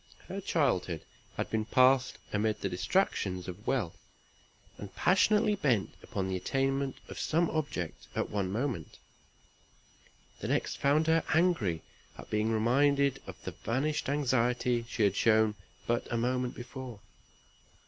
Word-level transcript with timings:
Her 0.27 0.41
childhood 0.41 1.05
had 1.37 1.51
been 1.51 1.65
passed 1.65 2.17
amid 2.33 2.61
the 2.61 2.69
distractions 2.69 3.47
of 3.47 3.67
wealth; 3.67 3.99
and 4.79 4.91
passionately 4.95 5.53
bent 5.53 5.91
upon 6.01 6.27
the 6.27 6.35
attainment 6.35 6.95
of 7.07 7.19
some 7.19 7.51
object 7.51 8.07
at 8.15 8.31
one 8.31 8.51
moment, 8.51 8.97
the 10.39 10.47
next 10.47 10.77
found 10.79 11.05
her 11.05 11.23
angry 11.35 11.83
at 12.17 12.31
being 12.31 12.49
reminded 12.51 13.21
of 13.27 13.35
the 13.43 13.51
vanished 13.51 14.09
anxiety 14.09 14.87
she 14.89 15.03
had 15.03 15.15
shown 15.15 15.53
but 15.85 16.11
a 16.11 16.17
moment 16.17 16.55
before. 16.55 16.99